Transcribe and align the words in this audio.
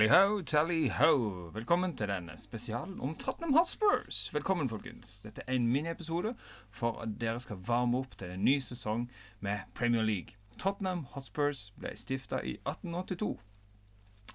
Tally 0.00 0.08
ho, 0.08 0.42
tally 0.42 0.88
ho. 0.88 1.50
Velkommen 1.52 1.92
til 1.92 2.08
denne 2.08 2.32
spesialen 2.40 3.02
om 3.04 3.10
Tottenham 3.20 3.52
Hotspurs. 3.52 4.30
Velkommen, 4.32 4.68
folkens. 4.68 5.18
Dette 5.20 5.42
er 5.44 5.58
en 5.58 5.66
miniepisode 5.68 6.32
for 6.72 7.02
at 7.02 7.18
dere 7.20 7.40
skal 7.44 7.60
varme 7.66 7.98
opp 7.98 8.16
til 8.16 8.32
en 8.32 8.40
ny 8.44 8.54
sesong 8.64 9.10
med 9.44 9.68
Premier 9.76 10.00
League. 10.00 10.38
Tottenham 10.56 11.04
Hotspurs 11.12 11.74
ble 11.76 11.92
stifta 12.00 12.40
i 12.40 12.54
1882. 12.64 13.36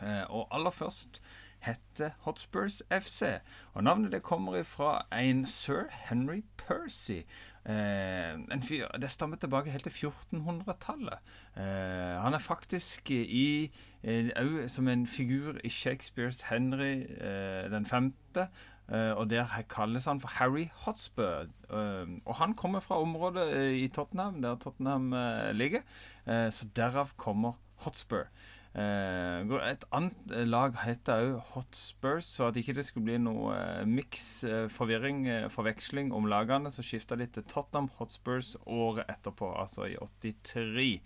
Eh, 0.05 0.23
og 0.29 0.53
aller 0.53 0.69
først 0.69 1.17
hette 1.65 2.13
Hotspurs 2.25 2.81
FC. 2.89 3.39
Og 3.73 3.83
Navnet 3.83 4.11
det 4.11 4.23
kommer 4.23 4.63
fra 4.63 5.05
en 5.11 5.45
sir 5.45 5.89
Henry 6.09 6.43
Percy. 6.57 7.21
Eh, 7.65 8.33
en 8.53 8.61
fyr, 8.61 8.87
det 9.01 9.09
stammer 9.11 9.37
tilbake 9.41 9.71
helt 9.73 9.83
til 9.83 10.07
1400-tallet. 10.07 11.17
Eh, 11.57 12.21
han 12.21 12.33
er 12.33 12.39
faktisk 12.39 13.11
i 13.11 13.71
òg 14.05 14.59
eh, 14.61 14.67
som 14.69 14.87
en 14.87 15.07
figur 15.07 15.57
i 15.63 15.69
Shakespeares 15.69 16.43
Henry 16.51 17.05
eh, 17.17 17.65
den 17.71 17.85
femte. 17.85 18.49
Uh, 18.85 19.17
og 19.17 19.29
der 19.31 19.49
kalles 19.69 20.05
han 20.05 20.19
for 20.21 20.29
Harry 20.37 20.67
Hotspur. 20.85 21.47
Uh, 21.73 22.05
og 22.25 22.35
han 22.35 22.53
kommer 22.53 22.79
fra 22.79 22.99
området 23.01 23.73
i 23.73 23.87
Tottenham, 23.87 24.41
der 24.41 24.55
Tottenham 24.55 25.13
ligger. 25.57 25.81
så 26.25 26.67
derav 26.75 27.09
kommer 27.17 27.53
Hotspur. 27.75 28.29
Et 28.75 29.85
annet 29.95 30.33
lag 30.49 30.73
heter 30.81 31.21
òg 31.29 31.51
Hotspurs, 31.53 32.27
så 32.27 32.49
at 32.49 32.57
ikke 32.59 32.75
det 32.75 32.83
skulle 32.87 33.07
bli 33.07 33.19
noe 33.23 33.55
miks, 33.87 34.43
forvirring, 34.75 35.21
forveksling 35.53 36.11
om 36.11 36.27
lagene, 36.27 36.67
så 36.73 36.83
skifta 36.83 37.15
de 37.15 37.29
til 37.31 37.47
Tottenham 37.47 37.87
Hotspurs 38.01 38.57
året 38.67 39.07
etterpå, 39.13 39.53
altså 39.61 39.87
i 39.87 39.95
83. 39.95 40.99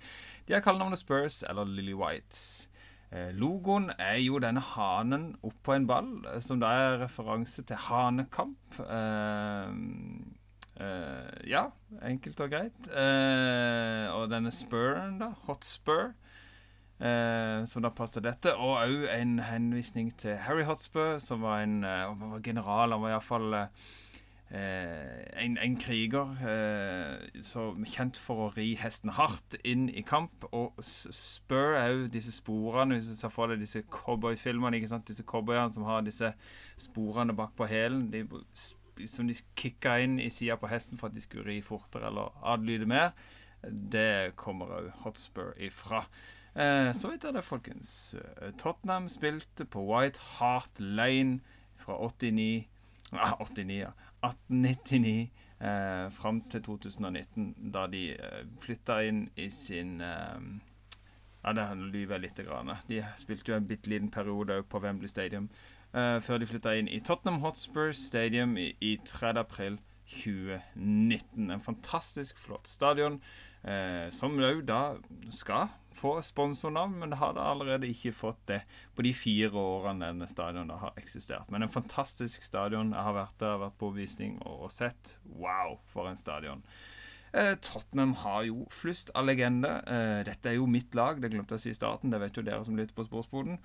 De 0.48 0.58
har 0.58 0.66
kallenavnet 0.66 1.04
Spurs 1.04 1.44
eller 1.46 1.70
Lily 1.70 1.94
Whites. 1.94 2.70
Eh, 3.10 3.32
logoen 3.34 3.90
er 3.98 4.20
jo 4.22 4.38
denne 4.38 4.62
hanen 4.62 5.32
oppå 5.42 5.74
en 5.74 5.88
ball, 5.90 6.12
eh, 6.30 6.38
som 6.46 6.60
da 6.62 6.70
er 6.78 7.00
referanse 7.02 7.64
til 7.66 7.80
hanekamp. 7.88 8.78
Uh, 8.78 9.74
uh, 10.78 11.40
ja, 11.50 11.64
enkelt 12.06 12.44
og 12.46 12.54
greit. 12.54 12.92
Uh, 12.92 14.14
og 14.14 14.30
denne 14.30 14.54
spurren, 14.54 15.18
da, 15.24 15.32
hot 15.48 15.66
spur, 17.00 17.66
som 17.70 17.86
da 17.86 17.94
passet 17.96 18.26
dette. 18.26 18.54
Og 18.56 18.78
òg 18.84 19.08
en 19.16 19.40
henvisning 19.40 20.12
til 20.20 20.38
Harry 20.46 20.68
Hotspur, 20.68 21.18
som 21.24 21.42
var 21.46 21.64
en 21.64 21.82
var 21.82 22.44
general. 22.44 22.92
Han 22.92 23.02
var 23.06 23.18
iallfall 23.18 23.56
Eh, 24.52 25.44
en, 25.46 25.58
en, 25.62 25.76
kriger 25.78 26.32
eh, 26.42 27.42
som 27.46 27.84
kjent 27.86 28.18
for 28.18 28.48
å 28.48 28.54
ri 28.56 28.72
hesten 28.82 29.12
hardt 29.14 29.60
inn 29.62 29.86
i 29.94 30.02
kamp. 30.02 30.48
Og 30.50 30.78
spør 30.82 31.78
òg 31.84 32.08
disse 32.16 32.34
sporene, 32.34 32.98
hvis 32.98 33.12
du 33.12 33.20
ser 33.20 33.34
for 33.34 33.52
deg 33.52 33.62
disse 33.62 33.84
cowboyfilmene. 33.94 34.82
Disse 35.06 35.26
cowboyene 35.28 35.76
som 35.76 35.86
har 35.86 36.02
disse 36.06 36.34
sporene 36.82 37.38
bak 37.38 37.54
på 37.60 37.70
hælen. 37.70 38.10
Som 39.06 39.30
de 39.30 39.38
kicka 39.60 40.00
inn 40.02 40.18
i 40.20 40.32
sida 40.34 40.58
på 40.60 40.72
hesten 40.72 40.98
for 40.98 41.12
at 41.12 41.18
de 41.18 41.24
skulle 41.24 41.46
ri 41.46 41.62
fortere 41.62 42.10
eller 42.10 42.34
adlyde 42.56 42.90
mer. 42.90 43.14
Det 43.62 44.34
kommer 44.40 44.80
òg 44.80 44.92
Hotspur 45.06 45.54
ifra. 45.62 46.08
Eh, 46.56 46.94
så 46.96 47.12
vidt 47.12 47.24
er 47.24 47.36
det, 47.36 47.44
folkens. 47.44 48.16
Tottenham 48.58 49.08
spilte 49.10 49.66
på 49.66 49.86
White 49.86 50.20
Hart 50.40 50.80
Lane 50.80 51.40
fra 51.78 51.98
89 51.98 52.68
ah, 53.12 53.34
89, 53.40 53.80
ja. 53.80 53.92
1899 54.24 55.32
eh, 55.62 56.12
fram 56.12 56.42
til 56.42 56.64
2019, 56.64 57.72
da 57.74 57.88
de 57.88 58.12
eh, 58.14 58.44
flytta 58.62 59.00
inn 59.08 59.30
i 59.36 59.50
sin 59.50 60.02
eh, 60.02 60.42
Ja, 61.44 61.54
det 61.56 61.66
lyver 61.78 62.18
jeg 62.18 62.22
lite 62.22 62.44
grann. 62.44 62.72
De 62.90 63.00
spilte 63.18 63.52
jo 63.52 63.58
en 63.58 63.68
bitte 63.68 63.90
liten 63.90 64.12
periode 64.12 64.64
på 64.64 64.80
Wembley 64.84 65.08
Stadium 65.08 65.50
eh, 65.94 66.20
før 66.22 66.38
de 66.38 66.50
flytta 66.50 66.76
inn 66.76 66.88
i 66.92 67.00
Tottenham 67.00 67.40
Hotspur 67.42 67.92
Stadium 67.92 68.58
i, 68.58 68.74
i 68.82 68.98
3. 69.06 69.38
april 69.40 69.80
2019. 70.10 71.52
En 71.52 71.62
fantastisk 71.62 72.38
flott 72.38 72.68
stadion. 72.68 73.22
Eh, 73.64 74.08
som 74.16 74.38
òg 74.40 74.64
da 74.68 74.96
skal 75.36 75.68
få 76.00 76.22
sponsornavn, 76.24 77.00
men 77.00 77.12
det 77.12 77.20
har 77.20 77.34
da 77.36 77.50
allerede 77.52 77.90
ikke 77.92 78.16
fått 78.16 78.40
det 78.48 78.62
på 78.96 79.04
de 79.04 79.12
fire 79.14 79.52
årene 79.52 80.14
denne 80.14 80.30
stadion 80.32 80.72
har 80.72 80.96
eksistert. 81.00 81.50
Men 81.52 81.66
en 81.66 81.74
fantastisk 81.74 82.46
stadion. 82.46 82.94
Jeg 82.96 83.04
har 83.04 83.18
vært 83.18 83.42
der, 83.42 83.60
vært 83.66 83.80
på 83.82 83.92
visning 83.98 84.40
og, 84.46 84.70
og 84.70 84.72
sett. 84.72 85.18
Wow, 85.36 85.80
for 85.92 86.08
en 86.08 86.20
stadion. 86.20 86.64
Eh, 87.34 87.56
Tottenham 87.62 88.14
har 88.24 88.44
jo 88.48 88.64
flust 88.74 89.12
av 89.14 89.28
legender. 89.28 89.84
Eh, 89.86 90.24
dette 90.26 90.50
er 90.50 90.58
jo 90.58 90.66
mitt 90.66 90.96
lag, 90.98 91.20
det 91.22 91.30
glemte 91.30 91.54
jeg 91.54 91.62
å 91.62 91.66
si 91.68 91.74
i 91.74 91.78
starten. 91.78 92.10
Det 92.10 92.22
vet 92.24 92.38
jo 92.40 92.46
dere 92.46 92.64
som 92.66 92.78
lytter 92.80 92.96
på 92.98 93.06
Sportsboden. 93.06 93.60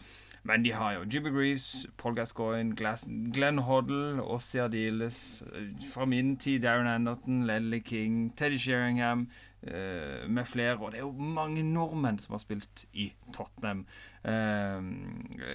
Men 0.45 0.67
de 0.67 0.75
har 0.77 0.99
jo 0.99 1.07
Jimmy 1.09 1.33
Greaves, 1.33 1.87
Paul 1.97 2.19
Gascoigne, 2.19 2.75
Glenn 2.77 3.63
Hoddle, 3.65 4.21
Ossie 4.21 4.61
Ardiles. 4.67 5.43
Eh, 5.55 5.73
fra 5.95 6.05
min 6.05 6.37
tid 6.37 6.67
Darren 6.67 6.91
Anderton, 6.91 7.47
Ledley 7.49 7.81
King, 7.81 8.35
Teddy 8.37 8.59
Sheringham 8.59 9.29
med 9.65 10.45
flere. 10.47 10.77
Og 10.77 10.93
det 10.93 10.99
er 11.01 11.07
jo 11.07 11.29
mange 11.35 11.63
nordmenn 11.65 12.19
som 12.21 12.35
har 12.37 12.43
spilt 12.43 12.85
i 12.93 13.13
Tottenham. 13.33 13.87
Eh, 14.25 14.81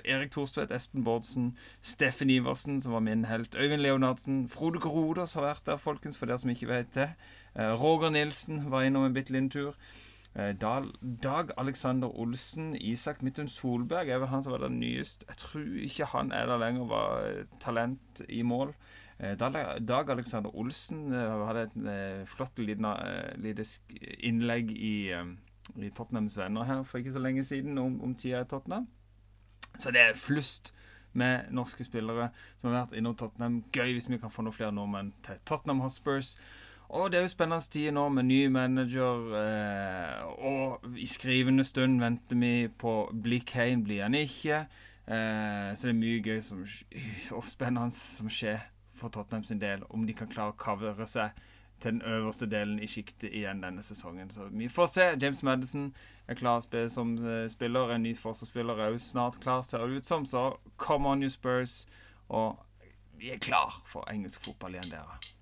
Erik 0.05 0.31
Thorstvedt, 0.31 0.71
Espen 0.71 1.03
Bårdsen, 1.03 1.57
Steffen 1.81 2.29
Iversen, 2.29 2.81
som 2.81 2.93
var 2.93 2.99
min 2.99 3.25
helt, 3.25 3.55
Øyvind 3.55 3.81
Leonardsen, 3.81 4.43
Frode 4.49 4.79
Grodas 4.79 5.33
har 5.33 5.47
vært 5.47 5.65
der, 5.65 5.81
folkens, 5.81 6.17
for 6.17 6.29
dere 6.29 6.37
som 6.41 6.53
ikke 6.53 6.69
vet 6.69 6.93
det. 6.93 7.09
Eh, 7.55 7.73
Roger 7.81 8.13
Nilsen 8.13 8.71
var 8.71 8.85
innom 8.85 9.07
en 9.07 9.13
bitte 9.13 9.33
liten 9.33 9.49
tur. 9.49 9.73
Eh, 10.39 10.53
Dag, 11.23 11.51
Alexander 11.57 12.07
Olsen, 12.07 12.75
Isak 12.75 13.21
Midtun 13.21 13.49
Solberg 13.51 14.09
er 14.09 14.21
vel 14.21 14.31
han 14.31 14.43
som 14.43 14.53
var 14.53 14.63
der 14.63 14.71
nyest. 14.73 15.25
Jeg 15.27 15.37
tror 15.41 15.67
ikke 15.83 16.09
han 16.13 16.31
er 16.31 16.45
der 16.45 16.61
lenger, 16.61 16.85
var 16.87 17.45
talent 17.59 18.21
i 18.29 18.41
mål. 18.41 18.73
Eh, 19.19 19.35
Dag 19.37 20.09
Alexander 20.09 20.55
Olsen 20.55 21.13
eh, 21.13 21.45
hadde 21.47 21.65
et 21.67 21.77
eh, 21.91 22.25
flott 22.25 22.59
lite 22.59 23.65
innlegg 24.23 24.71
i, 24.71 25.11
i 25.75 25.89
Tottenhams 25.91 26.37
Venner 26.39 26.63
her 26.63 26.83
for 26.83 27.01
ikke 27.01 27.11
så 27.17 27.23
lenge 27.23 27.43
siden 27.43 27.77
om, 27.77 27.99
om 28.01 28.15
tida 28.15 28.45
i 28.45 28.47
Tottenham. 28.47 28.87
Så 29.77 29.91
det 29.91 30.01
er 30.01 30.15
flust 30.15 30.73
med 31.13 31.51
norske 31.51 31.83
spillere 31.83 32.29
som 32.57 32.69
har 32.69 32.85
vært 32.85 32.95
innom 32.95 33.17
Tottenham. 33.17 33.63
Gøy 33.75 33.97
hvis 33.97 34.09
vi 34.09 34.21
kan 34.21 34.31
få 34.31 34.45
noen 34.45 34.55
flere 34.55 34.71
nordmenn 34.71 35.11
til 35.25 35.41
Tottenham 35.45 35.83
Hotspurs. 35.83 36.37
Og 36.89 37.11
det 37.11 37.19
er 37.19 37.21
jo 37.27 37.29
spennende 37.29 37.69
tider 37.69 37.93
nå 37.93 38.07
med 38.09 38.25
ny 38.25 38.39
manager. 38.49 39.27
Eh, 39.37 40.23
og 40.45 40.97
i 40.97 41.05
skrivende 41.05 41.63
stund 41.63 41.99
venter 42.01 42.39
vi 42.39 42.67
på 42.67 42.93
Blir 43.13 43.45
Kane, 43.45 43.83
blir 43.83 44.01
han 44.07 44.17
ikke. 44.17 44.63
Eh, 45.05 45.69
så 45.75 45.85
det 45.85 45.93
er 45.93 45.99
mye 45.99 46.23
gøy 46.25 46.41
som, 46.41 46.65
og 47.37 47.45
spennende 47.45 47.93
som 47.93 48.29
skjer 48.29 48.65
for 48.97 49.13
Tottenham 49.13 49.45
sin 49.45 49.61
del, 49.61 49.85
om 49.89 50.07
de 50.07 50.17
kan 50.17 50.27
klare 50.27 50.55
å 50.55 50.59
kavre 50.59 51.07
seg 51.07 51.37
til 51.79 51.93
den 51.93 52.01
øverste 52.01 52.49
delen 52.49 52.81
i 52.83 52.87
sjiktet 52.89 53.29
igjen 53.31 53.61
denne 53.63 53.85
sesongen. 53.85 54.31
Så 54.33 54.49
vi 54.51 54.67
får 54.67 54.89
se. 54.91 55.09
James 55.21 55.43
Madison 55.43 55.93
er 56.27 56.35
klar 56.35 56.65
som 56.89 57.15
eh, 57.21 57.47
spiller. 57.49 57.93
En 57.93 58.03
ny 58.03 58.15
forsvarsspiller 58.17 58.81
er 58.81 58.95
jo 58.95 58.99
snart 58.99 59.39
klar, 59.39 59.61
ser 59.61 59.85
det 59.85 60.01
ut 60.01 60.05
som. 60.05 60.25
Så 60.25 60.57
come 60.77 61.07
on, 61.07 61.23
you 61.23 61.29
Spurs. 61.29 61.85
Og 62.27 62.57
vi 63.17 63.29
er 63.29 63.37
klar 63.37 63.83
for 63.85 64.09
engelsk 64.09 64.41
fotball 64.41 64.73
igjen, 64.73 64.97
dere. 64.97 65.38